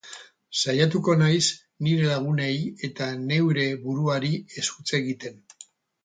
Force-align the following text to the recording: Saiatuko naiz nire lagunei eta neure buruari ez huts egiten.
Saiatuko 0.59 1.15
naiz 1.17 1.43
nire 1.87 2.07
lagunei 2.11 2.55
eta 2.87 3.09
neure 3.25 3.65
buruari 3.83 4.31
ez 4.63 4.65
huts 4.77 4.89
egiten. 5.01 5.37